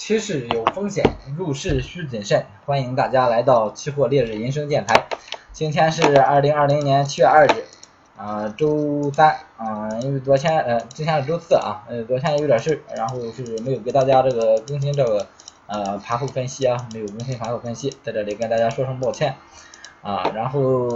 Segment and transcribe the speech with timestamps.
[0.00, 1.04] 趋势有风险，
[1.36, 2.46] 入市需谨慎。
[2.64, 5.06] 欢迎大家来到期货烈日人生电台。
[5.52, 7.66] 今天是二零二零年七月二日，
[8.16, 15.26] 啊，周三，啊，因为昨天，呃，今天是周四啊，呃，昨天有点事，然后是没有给大家这个更新这个，
[15.66, 19.36] 呃，盘后分析啊，没有更新盘后分析，在这里跟大家说声抱歉，
[20.00, 20.88] 啊，然后，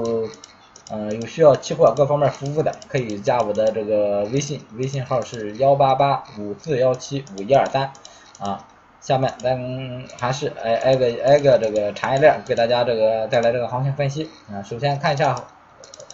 [0.90, 7.92] 嗯，有需要期货各方面服务的，可以加我的这个微信，微信号是幺八八五四幺七五一二三，
[8.38, 8.66] 啊。
[9.04, 14.62] 下面咱还是挨挨个挨个这个产业链给大家这个带来这个行情分析啊。
[14.62, 15.36] 首先看一下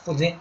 [0.04, 0.36] 沪金，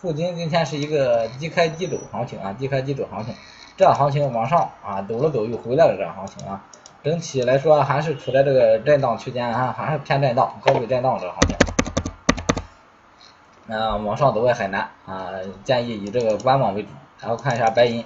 [0.00, 3.34] 沪金今天是一个低开低走行情啊，低开低走行情，
[3.76, 6.62] 这样行情往上啊走了走又回来了，这样行情啊，
[7.02, 11.56] 整体来说还是处在这个震荡区间啊，还是偏震荡，高位震荡这个行情。
[13.76, 15.30] 啊，往上走也很难啊，
[15.64, 16.90] 建议以这个观望为主。
[17.20, 18.04] 然后看一下白银，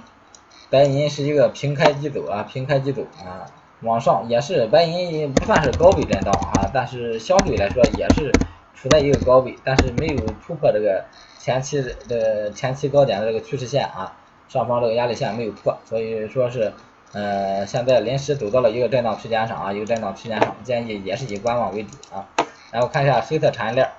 [0.71, 3.45] 白银是一个平开低走啊，平开低走啊。
[3.83, 8.31] 往上也是白银不算是高位震荡啊，但是相对来说也是
[8.75, 11.05] 处在一个高位，但是没有突破这个
[11.39, 14.17] 前期的前期高点的这个趋势线啊，
[14.49, 16.73] 上方这个压力线没有破，所以说是
[17.13, 22.27] 呃现在临时走到了一个震荡区间上啊，一个震荡区间上，建议也是以观望为主啊。
[22.71, 23.91] 然后看一下黑色产业链，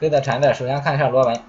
[0.00, 1.40] 黑色产业链首先看一下螺纹，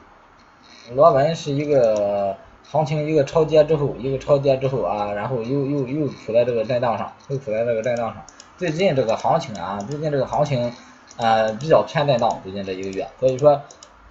[0.93, 2.37] 螺纹是一个。
[2.69, 8.23] 行情一个超跌之后，一个超跌之后啊，然后又又又处在这个震荡上，又处在这个震荡上。
[8.57, 10.73] 最近这个行情啊，最近这个行情
[11.17, 13.61] 呃比较偏震荡，最近这一个月，所以说，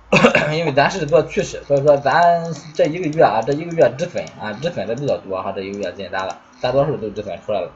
[0.54, 2.44] 因为咱是做趋势，所以说咱
[2.74, 7.70] 这一个月啊，这一个月止损啊止损的比较多哈，这一个月进单了，大多数都止损出来了。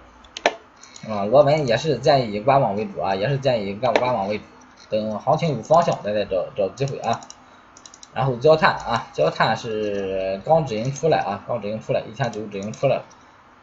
[1.09, 4.45] 啊，我们也是建议以观望为主啊，也是建议干观望为主，
[4.91, 7.21] 等行情有方向，咱再找找机会啊。
[8.17, 13.05] 然后焦炭啊，焦炭是刚止盈出来啊，刚止盈出来，一千九止盈出来了，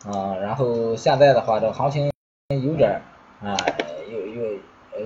[0.05, 2.11] 啊，然后现在的话，这个行情
[2.49, 3.01] 有点
[3.41, 3.57] 啊，
[4.11, 4.51] 有有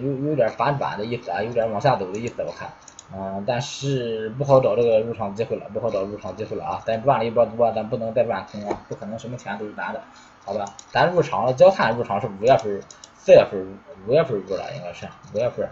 [0.01, 2.69] 有有点反转的意思啊，有点往下走的意思，我看，
[3.15, 10.01] 嗯，但是不好找这个入场机会了，不好找入场机会了啊，咱赚了一波多，咱不能再赚空啊，不可能什么钱都是咱的，
[10.43, 10.65] 好吧？
[10.91, 12.81] 咱入场了，焦炭入场是五月份、
[13.17, 15.69] 四月份、五月份入的，应该是五月份。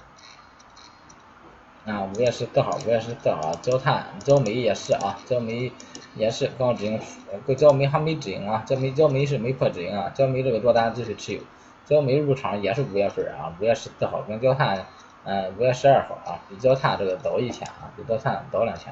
[1.85, 5.71] 啊，五月十四号，五月十四号，焦炭、焦煤也是啊，焦煤
[6.15, 6.99] 也是刚止盈，
[7.31, 11.41] 呃，焦煤还没止盈啊，焦煤焦煤是没破止盈啊，焦煤这个多单继续持有，
[11.85, 14.83] 焦煤入场也是五月份啊，五月十四号跟焦炭，
[15.25, 18.91] 嗯，五月十二号啊，比焦炭这个早一天啊，比焦炭早两天，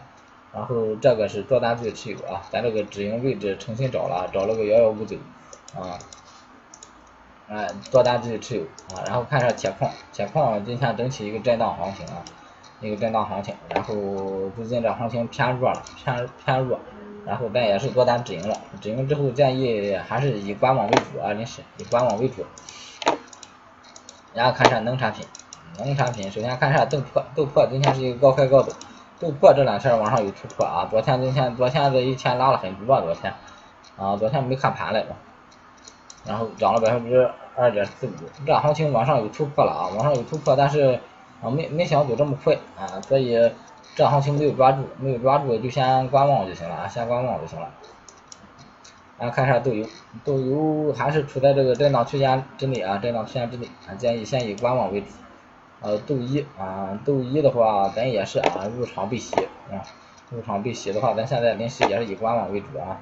[0.53, 5.17] 然后这个是多单继续持有啊，咱这个止盈位置重新找了，找了个幺幺五九
[5.75, 5.97] 啊，
[7.47, 8.63] 哎，多单继续持有
[8.95, 12.21] 啊，然后看一下铁矿，铁矿今天整体一个震荡行情啊。
[12.87, 13.93] 一个震荡行情，然后
[14.55, 16.77] 最近这行情偏弱了，偏偏弱，
[17.25, 22.45] 然后咱也是多单止盈了，止盈之后建议还是以观望为主啊，临时以观望为主。
[24.33, 25.25] 然后看一下农产品，
[25.77, 28.73] 农产品首先看一下豆粕，豆粕今天是一个高开高走，
[29.19, 33.33] 豆粕这两天往上有突破啊，昨天今天昨天这一天拉了很多，昨天
[33.97, 35.07] 啊昨天没看盘来着，
[36.25, 38.11] 然后涨了百分之二点四五，
[38.45, 40.99] 这行情往上有突破了啊，往上有突破，但是。
[41.43, 43.51] 啊，没没想走这么快啊，所以
[43.95, 47.69] 这行情没有抓住，没有抓住就先观望就行了啊，先观望就行了。
[49.19, 49.85] 然后看一下豆油，
[50.23, 55.07] 豆油还是处在这个震荡区间之内啊，震荡区间之内啊，建议先以观望为主。
[55.81, 59.35] 呃，豆一啊，豆一的话咱也是啊，入场必洗
[59.69, 59.83] 啊，
[60.29, 63.01] 入场必洗的话，咱现在临时也是以观望为主啊。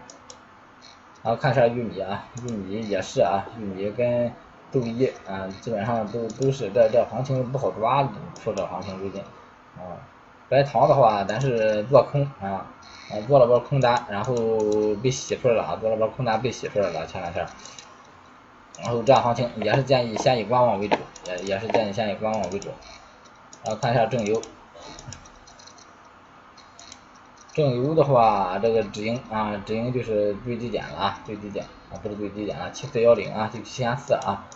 [1.23, 4.31] 然后看一下玉米啊，玉米也是啊，玉米跟。
[4.72, 8.04] 周一啊，基本上都都是这这行情不好抓，
[8.42, 9.22] 出这行情最近
[9.76, 10.00] 啊。
[10.48, 12.68] 白糖的话，咱是做空啊，
[13.09, 14.36] 啊做了波空单，然后
[15.02, 17.46] 被洗出来了啊，做了波空单被洗出来了前两天。
[18.82, 22.70] 然后这样行情也是建议先以观望为主，也也是建议先以观望为主。
[23.64, 24.42] 然后看一下正油，
[27.53, 34.47] 正油的话，这个止盈啊，止盈就是最低点了啊，最低点啊，不是最低点了，七四幺零啊，就七千四啊。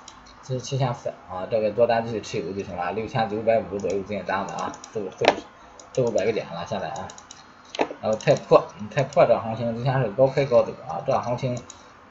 [0.48, 5.36] 这是七千四啊，这个多单继续持有就行了，六千九百五左右进单的啊，四五四五
[5.92, 7.08] 四五百个点了现在啊。
[8.00, 8.64] 然后太破，
[8.94, 11.58] 太破这行情之前是高开高走啊，这行情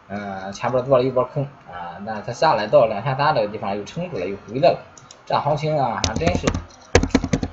[0.08, 4.78] 嗯前边做了一波空啊，那它下来到两千三这个地方又撑住了又回来了，
[5.24, 6.48] 这行情啊还真是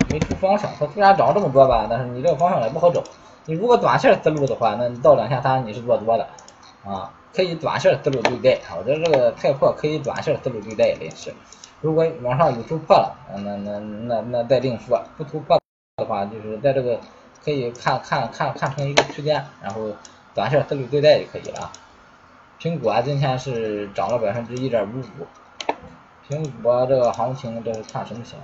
[0.09, 3.03] 没出方向，它虽然涨这么多吧，但是你这个方向也不好找。
[3.45, 6.27] 你如果短线思路的话，那你到两千三你是做多的
[6.85, 7.13] 啊。
[7.33, 11.33] 可以短线思路对待啊，我觉得这个太破可以短线思路对待临时。
[11.79, 15.01] 如果往上有突破了，那那那那再另说。
[15.17, 15.57] 不突破
[15.95, 16.99] 的话，就是在这个
[17.41, 19.91] 可以看看看看成一个区间，然后
[20.35, 21.71] 短线思路对待就可以了。
[22.59, 25.25] 苹果今天是涨了百分之一点五五，
[26.27, 28.37] 苹果这个行情这是看什么情？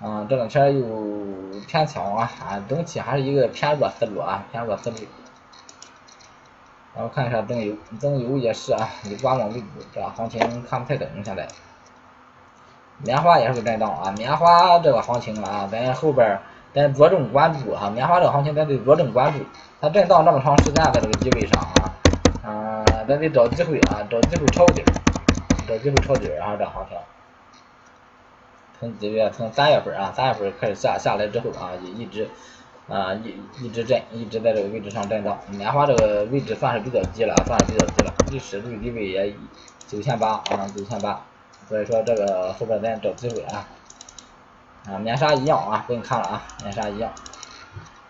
[0.00, 4.96] 啊，这两天又偏强啊，啊，整体还是一个偏弱思路啊，偏弱思路。
[6.94, 11.48] 然后看一下灯油，灯油也是啊，以观望为主，这行情看不太懂现在。
[12.98, 16.38] 棉花也是个震荡啊，棉花这个行情啊，咱后边
[16.74, 19.38] 咱着重关注哈，棉花这个行情咱得着重关注，
[19.80, 21.90] 它震荡这么长时间在这个低位上啊，
[22.44, 24.84] 嗯，咱得找机会啊，找机会抄底，
[25.66, 26.98] 找机会抄底啊，这行情。
[28.78, 29.30] 从几月？
[29.30, 32.28] 从三月份啊，三月份开始下下来之后啊，也一直。
[32.88, 35.38] 啊，一一直震，一直在这个位置上震荡。
[35.48, 39.34] 棉花这个位置算是比较低了，算是比较低了，历史最低位也
[39.86, 41.24] 九千八啊，九千八。
[41.68, 43.66] 所以说这个后边咱找机会啊。
[44.86, 47.12] 啊，棉纱一样啊，不用看了啊，棉纱一样。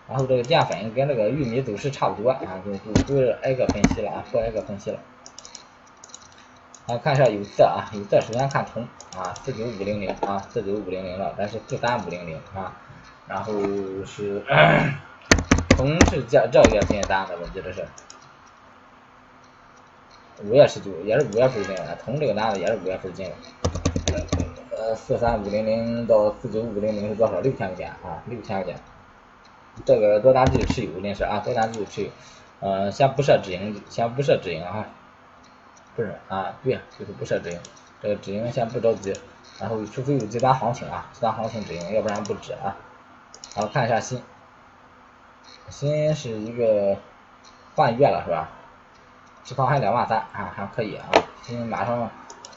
[0.09, 4.99] 然后这个淀粉跟这个玉米走势差不多啊，就就不挨个分析了啊，不挨个分析了。
[6.87, 8.85] 啊，看一下有色啊，有色首先看铜
[9.15, 12.73] 啊，四九五零零啊，四九五零零了，但是四三五零零啊。
[13.27, 13.53] 然后
[14.05, 14.43] 是
[15.75, 17.85] 铜是这这个月份单的，我记得是
[20.43, 21.97] 五月十九，也是五月份进的。
[22.03, 23.33] 铜这个单子也是五月份进的。
[24.75, 27.39] 呃，四三五零零到四九五零零是多少？
[27.39, 28.79] 六千块钱啊，六千块钱。
[29.85, 32.09] 这个多单继续持有，临时啊，多单继续持有。
[32.59, 34.85] 嗯，先不设止盈，先不设止盈啊。
[35.95, 37.59] 不是啊，对，就是不设止盈。
[38.01, 39.13] 这个止盈先不着急，
[39.59, 42.75] 然后除非有极端行情啊，极端行情止盈，要不然不止啊。
[43.55, 44.19] 然后看一下锌，
[45.69, 46.97] 锌是一个
[47.75, 48.49] 换月了是吧？
[49.43, 51.05] 持仓还两万三啊，还可以啊。
[51.43, 52.09] 锌马上，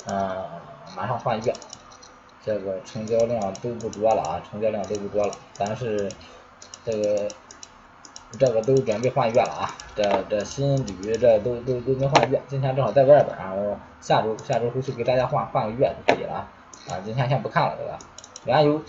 [0.07, 0.45] 嗯，
[0.97, 1.53] 马上换月，
[2.43, 5.35] 这个成交量都不多了啊，成交量都不多了。
[5.59, 6.11] 但是
[6.85, 7.29] 这个
[8.39, 12.41] 这个都准备换月了啊，这这锌铝这都都都能换月。
[12.49, 16.49] 今天正好在外边啊，我下周下周回去给大家换换个月就可以了啊。
[16.89, 17.99] 啊，今天先不看了这个
[18.47, 18.81] 原油。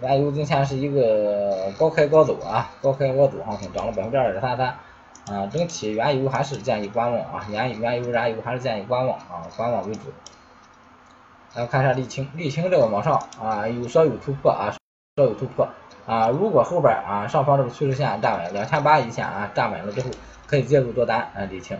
[0.00, 4.68] 原油今天是一个高开高走啊，高开高走行情，涨了百分之二点三三，
[5.26, 10.00] 啊，整体原油还是建议观望啊，原原油燃油还是建议观望啊，观望为主。
[11.54, 14.72] 来看一下沥青，沥青这个往上啊，有稍有突破啊，
[15.16, 15.68] 稍有突破
[16.06, 20.08] 啊，如果后边啊上方这个趋势线站稳两千八一线啊站稳了之后，
[20.46, 21.78] 可以介入多单啊沥青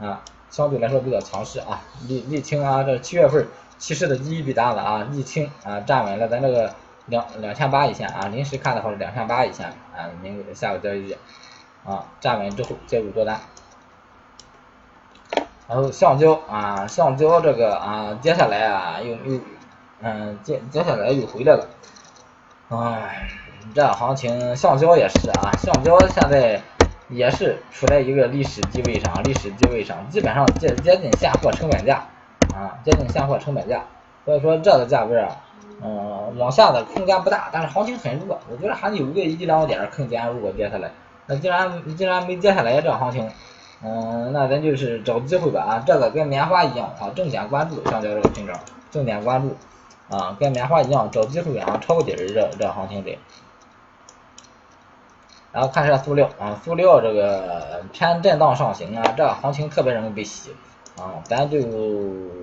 [0.00, 3.46] 啊，相对来说比较强势啊，沥沥青啊，这七月份
[3.78, 6.74] 其实的第一笔单子啊，沥青啊站稳了咱这个。
[7.08, 9.66] 两两千八一线啊，临时看的话是两千八一线
[9.96, 11.18] 啊，明下个交易日
[11.84, 13.40] 啊站稳之后介入多单。
[15.66, 19.40] 然后橡胶啊，橡胶这个啊，接下来啊又又
[20.00, 21.66] 嗯接接下来又回来了，
[22.68, 23.28] 哎，
[23.74, 26.60] 这行情橡胶也是啊，橡胶现在
[27.08, 32.02] 也是处在一个历史低位上，历史低位上，基本上接接近现货成本价
[32.54, 33.82] 啊，接近现货成本价，
[34.24, 35.36] 所以说这个价位啊。
[35.80, 40.26] 嗯，往下的空间不大，但是行情很弱，我觉得还有个一两点空间。
[40.28, 40.90] 如果跌下来，
[41.26, 43.30] 那既然既然没跌下来，这行情，
[43.84, 45.84] 嗯，那咱就是找机会吧啊。
[45.86, 48.54] 这个跟棉花一样啊，重点关注橡胶这个品种，
[48.90, 49.56] 重点关注
[50.16, 53.16] 啊，跟棉花一样找机会啊，抄个底儿这这行情得。
[55.52, 60.54] 然后看一下塑料啊，塑料这个偏震荡上行啊，这行情特别容易被洗。
[61.00, 61.58] 啊，咱就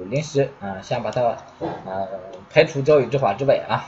[0.09, 2.07] 临时啊，先把它啊
[2.49, 3.83] 排除交易计划之外啊。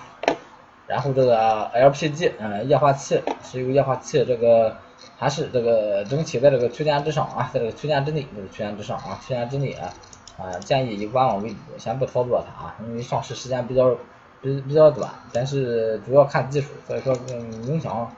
[0.87, 4.77] 然后这个 LPG 嗯，液化气，石油液化气这个
[5.17, 9.89] 还是这个整体在这个区间之上啊，在这个区间之内，这个区间之上啊，区间之内啊
[10.37, 13.95] 啊，建议以观望为主，先不操作它啊，因为上市时间比较
[14.41, 18.09] 比比较短，但是主要看技术，所以说嗯，影响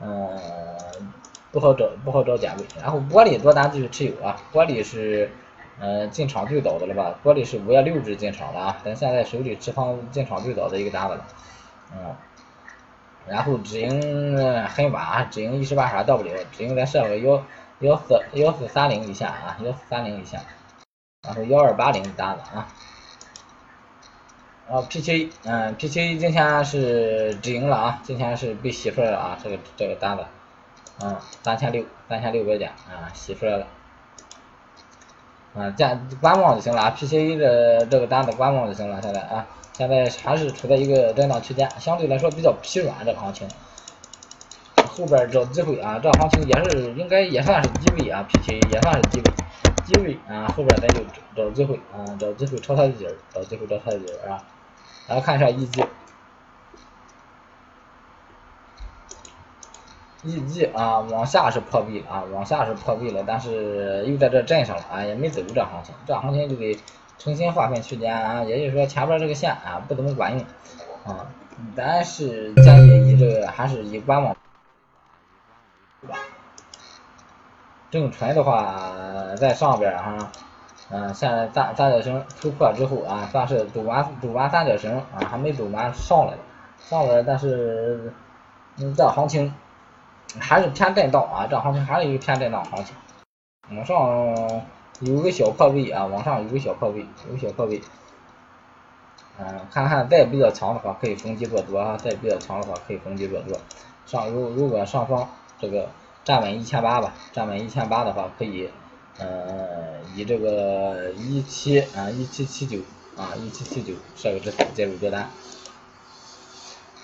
[0.00, 0.36] 嗯
[1.52, 2.64] 不好找不好找点位。
[2.82, 5.30] 然后玻璃多单继续持有啊，玻璃是。
[5.78, 7.18] 嗯，进场最早的了吧？
[7.22, 11.26] 玻璃是五月六日进场的啊，咱现在手里持仓进场最早的一个单子了。
[11.92, 12.16] 嗯，
[13.28, 17.44] 然后止盈很晚啊，止盈一时半会到不了，止盈咱设个幺
[17.80, 20.40] 幺四幺四三零以下啊，幺四三零以下，
[21.22, 22.68] 然后幺二八零单子啊。
[24.68, 30.24] 然后 P 七嗯，P 七今天是止盈了啊，今天是被洗出来了啊，这个这个单子，
[31.02, 33.66] 嗯，三千六三千六百点啊，洗出来了。
[35.56, 39.00] 啊，见观望就行了啊，PCA 的这个单子观望就行了。
[39.00, 43.48] 现在啊，现在还是处在一个震荡区间，相对来说比较疲软这个行情。
[44.76, 49.24] 后边找机会啊，这行情也是应该也算是低位啊，PCA 也算是低位，
[49.86, 51.00] 低位啊，后边咱就
[51.34, 54.42] 找机会啊，找机会抄它的底儿，找机会抄它的底儿啊。
[55.08, 55.48] 来看一下
[60.22, 66.76] 一级，啊，往下是破壁啊，往下是破壁了，但是又在这镇上了啊，也没走这行情，这行情就得
[67.18, 70.40] 重新划分区间啊，也就是说前边这个线啊不怎么管用
[71.04, 71.26] 啊，
[71.76, 74.36] 咱是建议以这个还是以观望。
[77.90, 80.32] 正纯的话在上边哈，
[80.90, 86.34] 嗯，现在三三角形突破之后啊，算是走完走完三角形啊，还没走完上来
[86.80, 88.12] 上来，但是
[88.78, 89.54] 嗯，这行情
[90.40, 92.94] 还是偏震荡啊，这行情还是一个偏震荡行情，
[93.70, 94.62] 往上
[95.00, 97.80] 有个小破位啊，往上有个小破位，有个小破位，
[99.38, 103.58] 嗯，看看再比较强的话可以逢低做多啊，再比较强的话可以逢低做多，
[104.06, 105.28] 上如如果上方
[105.60, 105.88] 这个。
[106.26, 108.68] 站稳一千八吧，站稳一千八的话，可以，
[109.16, 112.80] 呃，以这个一七啊一七七九
[113.16, 115.30] 啊一七七九设个止损介入多单。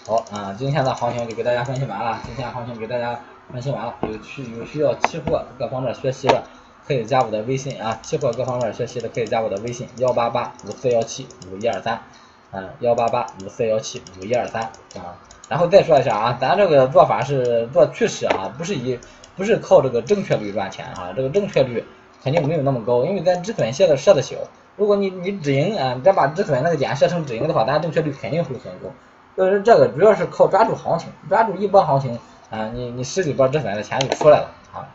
[0.04, 3.20] 好啊，今天的行情就给大家分析完了，今天行情给大家
[3.52, 6.42] 分析完了，有需有需要期货各方面学习的，
[6.84, 12.02] 可以加我的微信啊，期货各方面学习的可以加我的微信幺八八五四幺七五一二三，
[12.50, 14.62] 嗯幺八八五四幺七五一二三
[14.96, 15.14] 啊。
[15.48, 18.98] 然后再说一下啊，咱这个做法是做趋势啊，不是以
[19.36, 21.84] 不是靠这个正确率赚钱啊，这个正确率
[22.24, 24.34] 肯定没有那么高，因为咱止损线的设的小。
[24.74, 28.88] 如果你你止盈啊，咱把止损那个点设成止盈的话，咱正确率肯定会很高。
[29.36, 32.18] 就是这个主要是靠抓住行情，抓住一波行情
[32.50, 34.88] 啊，你你十几波止损的钱就出来了啊。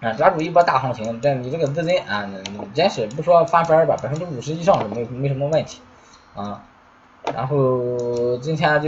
[0.00, 2.28] 啊，抓住一波大行情，这你这个资金啊，
[2.74, 5.80] 真是不说翻番吧，百分之五十以上都没没什么问题
[6.34, 6.62] 啊。
[7.34, 8.80] 然后今天就。